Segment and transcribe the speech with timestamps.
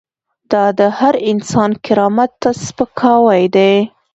[0.51, 3.73] دا د هر انسان کرامت ته سپکاوی دی.